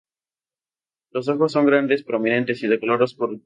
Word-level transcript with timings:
Los 1.11 1.29
ojos 1.29 1.51
son 1.51 1.67
grandes, 1.67 2.01
prominentes 2.03 2.63
y 2.63 2.67
de 2.67 2.79
color 2.79 3.03
oscuro. 3.03 3.37